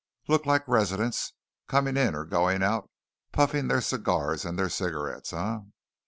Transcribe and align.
"Look 0.27 0.47
like 0.47 0.67
residents, 0.67 1.33
coming 1.67 1.95
in 1.95 2.15
or 2.15 2.25
going 2.25 2.63
out, 2.63 2.89
puffing 3.31 3.67
their 3.67 3.81
cigars 3.81 4.45
and 4.45 4.57
their 4.57 4.67
cigarettes, 4.67 5.31
eh? 5.31 5.59